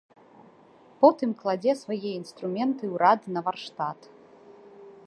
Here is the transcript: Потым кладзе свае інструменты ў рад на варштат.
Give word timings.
Потым 1.03 1.29
кладзе 1.41 1.73
свае 1.83 2.11
інструменты 2.21 2.83
ў 2.93 3.05
рад 3.05 3.21
на 3.37 3.49
варштат. 3.51 3.99